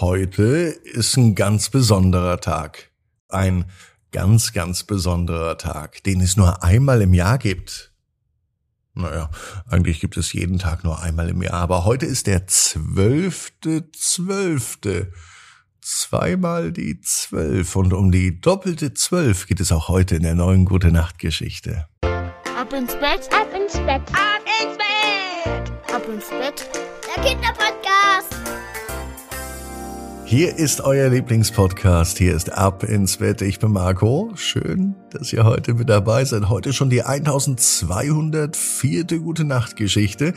[0.00, 0.44] Heute
[0.84, 2.92] ist ein ganz besonderer Tag.
[3.28, 3.64] Ein
[4.12, 7.92] ganz, ganz besonderer Tag, den es nur einmal im Jahr gibt.
[8.94, 9.28] Naja,
[9.68, 15.10] eigentlich gibt es jeden Tag nur einmal im Jahr, aber heute ist der zwölfte, zwölfte.
[15.80, 20.64] Zweimal die zwölf und um die doppelte zwölf geht es auch heute in der neuen
[20.64, 21.88] Gute Nacht Geschichte.
[22.02, 26.68] Ab ins Bett, ab ins Bett, ab ins Bett, ab ins Bett.
[27.16, 27.97] Der Kinderpodcast.
[30.30, 32.18] Hier ist euer Lieblingspodcast.
[32.18, 33.40] Hier ist Ab ins Bett.
[33.40, 34.30] Ich bin Marco.
[34.34, 36.50] Schön, dass ihr heute mit dabei seid.
[36.50, 39.04] Heute schon die 1204.
[39.20, 40.34] Gute Nacht Geschichte.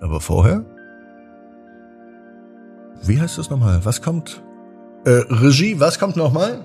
[0.00, 0.64] Aber vorher?
[3.02, 3.84] Wie heißt das nochmal?
[3.84, 4.40] Was kommt?
[5.04, 6.64] Äh, Regie, was kommt nochmal?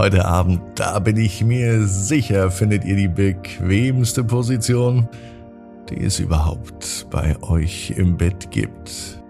[0.00, 5.06] Heute Abend, da bin ich mir sicher, findet ihr die bequemste Position,
[5.90, 9.20] die es überhaupt bei euch im Bett gibt.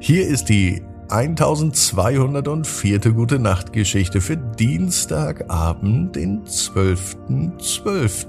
[0.00, 2.98] Hier ist die 1204.
[3.12, 7.86] Gute Nacht Geschichte für Dienstagabend, den 12.12.
[7.86, 8.26] .12.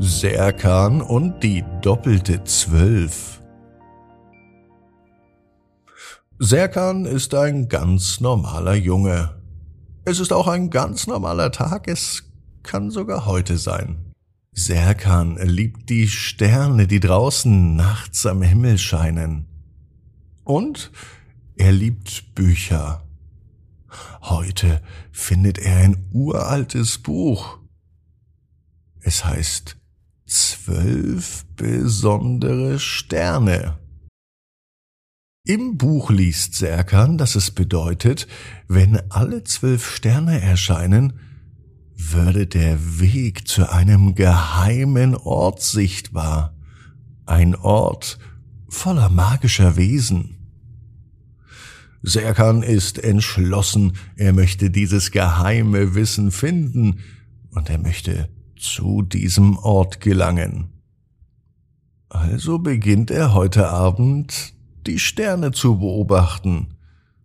[0.00, 3.39] Serkan und die doppelte Zwölf.
[6.42, 9.38] Serkan ist ein ganz normaler Junge.
[10.06, 12.22] Es ist auch ein ganz normaler Tag, es
[12.62, 14.14] kann sogar heute sein.
[14.52, 19.48] Serkan liebt die Sterne, die draußen nachts am Himmel scheinen.
[20.42, 20.90] Und
[21.56, 23.02] er liebt Bücher.
[24.22, 24.80] Heute
[25.12, 27.58] findet er ein uraltes Buch.
[29.00, 29.76] Es heißt
[30.24, 33.76] Zwölf besondere Sterne.
[35.44, 38.26] Im Buch liest Serkan, dass es bedeutet,
[38.68, 41.14] wenn alle zwölf Sterne erscheinen,
[41.96, 46.54] würde der Weg zu einem geheimen Ort sichtbar.
[47.24, 48.18] Ein Ort
[48.68, 50.36] voller magischer Wesen.
[52.02, 57.00] Serkan ist entschlossen, er möchte dieses geheime Wissen finden
[57.50, 60.68] und er möchte zu diesem Ort gelangen.
[62.10, 64.54] Also beginnt er heute Abend
[64.86, 66.76] die Sterne zu beobachten.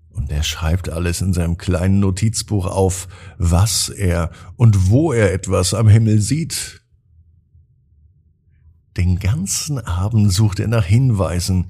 [0.09, 3.07] Und er schreibt alles in seinem kleinen Notizbuch auf,
[3.37, 6.81] was er und wo er etwas am Himmel sieht.
[8.97, 11.67] Den ganzen Abend sucht er nach Hinweisen,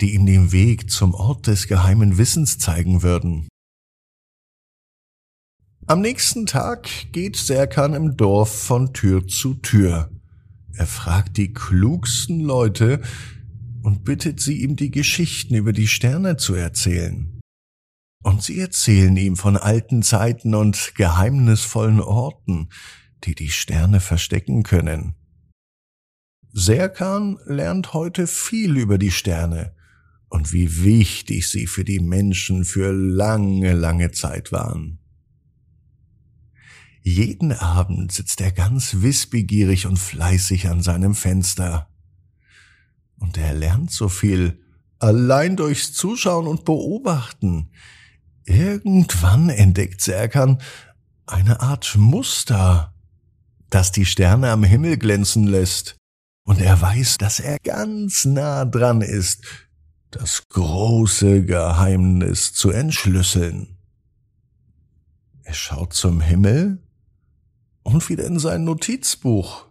[0.00, 3.48] die ihm den Weg zum Ort des geheimen Wissens zeigen würden.
[5.86, 10.10] Am nächsten Tag geht Serkan im Dorf von Tür zu Tür.
[10.74, 13.00] Er fragt die klugsten Leute,
[13.82, 17.40] und bittet sie, ihm die Geschichten über die Sterne zu erzählen.
[18.22, 22.68] Und sie erzählen ihm von alten Zeiten und geheimnisvollen Orten,
[23.24, 25.14] die die Sterne verstecken können.
[26.52, 29.74] Serkan lernt heute viel über die Sterne
[30.28, 34.98] und wie wichtig sie für die Menschen für lange, lange Zeit waren.
[37.02, 41.88] Jeden Abend sitzt er ganz wissbegierig und fleißig an seinem Fenster.
[43.18, 44.60] Und er lernt so viel
[44.98, 47.70] allein durchs Zuschauen und Beobachten.
[48.44, 50.60] Irgendwann entdeckt Serkan
[51.26, 52.94] eine Art Muster,
[53.70, 55.96] das die Sterne am Himmel glänzen lässt.
[56.44, 59.44] Und er weiß, dass er ganz nah dran ist,
[60.10, 63.76] das große Geheimnis zu entschlüsseln.
[65.42, 66.82] Er schaut zum Himmel
[67.82, 69.67] und wieder in sein Notizbuch.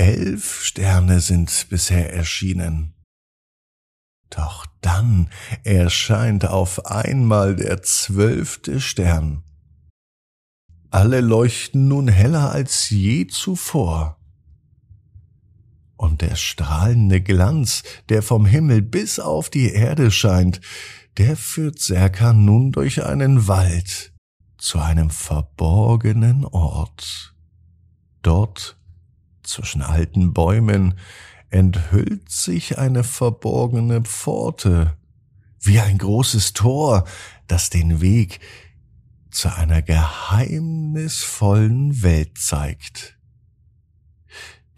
[0.00, 2.94] Elf Sterne sind bisher erschienen.
[4.30, 5.28] Doch dann
[5.62, 9.42] erscheint auf einmal der zwölfte Stern.
[10.88, 14.18] Alle leuchten nun heller als je zuvor.
[15.98, 20.62] Und der strahlende Glanz, der vom Himmel bis auf die Erde scheint,
[21.18, 24.14] der führt Serkan nun durch einen Wald
[24.56, 27.34] zu einem verborgenen Ort.
[28.22, 28.79] Dort
[29.50, 30.94] zwischen alten Bäumen
[31.50, 34.96] enthüllt sich eine verborgene Pforte,
[35.60, 37.04] wie ein großes Tor,
[37.46, 38.40] das den Weg
[39.30, 43.18] zu einer geheimnisvollen Welt zeigt.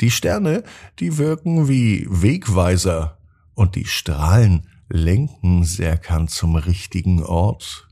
[0.00, 0.64] Die Sterne,
[0.98, 3.18] die wirken wie Wegweiser
[3.54, 7.88] und die Strahlen lenken Serkan zum richtigen Ort.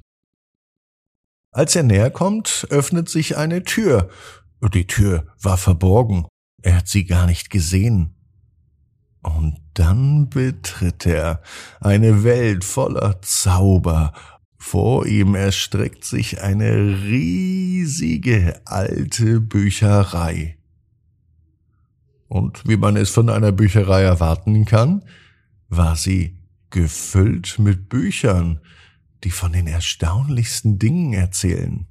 [1.52, 4.10] Als er näher kommt, öffnet sich eine Tür.
[4.74, 6.26] Die Tür war verborgen.
[6.62, 8.14] Er hat sie gar nicht gesehen.
[9.22, 11.42] Und dann betritt er
[11.80, 14.12] eine Welt voller Zauber.
[14.56, 20.58] Vor ihm erstreckt sich eine riesige alte Bücherei.
[22.28, 25.02] Und wie man es von einer Bücherei erwarten kann,
[25.68, 26.38] war sie
[26.70, 28.60] gefüllt mit Büchern,
[29.24, 31.86] die von den erstaunlichsten Dingen erzählen.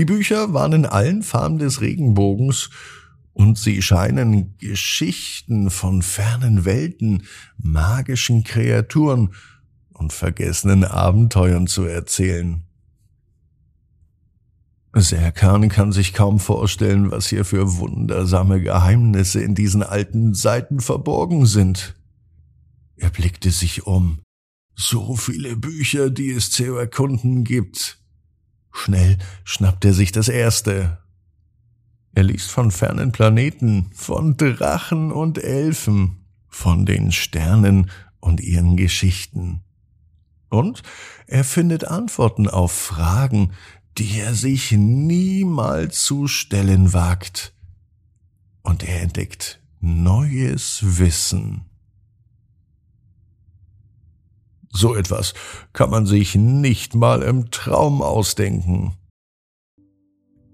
[0.00, 2.70] Die Bücher waren in allen Farben des Regenbogens
[3.34, 7.24] und sie scheinen Geschichten von fernen Welten,
[7.58, 9.34] magischen Kreaturen
[9.92, 12.62] und vergessenen Abenteuern zu erzählen.
[14.94, 21.44] Serkan kann sich kaum vorstellen, was hier für wundersame Geheimnisse in diesen alten Seiten verborgen
[21.44, 21.94] sind.
[22.96, 24.20] Er blickte sich um.
[24.74, 27.99] So viele Bücher, die es zu erkunden gibt.
[28.72, 30.98] Schnell schnappt er sich das erste.
[32.12, 37.90] Er liest von fernen Planeten, von Drachen und Elfen, von den Sternen
[38.20, 39.62] und ihren Geschichten.
[40.48, 40.82] Und
[41.26, 43.52] er findet Antworten auf Fragen,
[43.98, 47.54] die er sich niemals zu stellen wagt.
[48.62, 51.69] Und er entdeckt neues Wissen.
[54.72, 55.34] So etwas
[55.72, 58.94] kann man sich nicht mal im Traum ausdenken.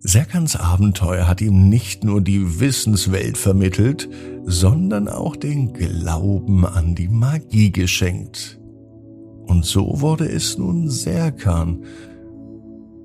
[0.00, 4.08] Serkans Abenteuer hat ihm nicht nur die Wissenswelt vermittelt,
[4.44, 8.60] sondern auch den Glauben an die Magie geschenkt.
[9.46, 11.84] Und so wurde es nun Serkan,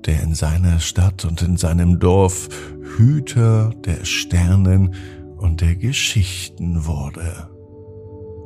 [0.06, 2.48] der in seiner Stadt und in seinem Dorf
[2.96, 4.94] Hüter der Sternen
[5.36, 7.51] und der Geschichten wurde.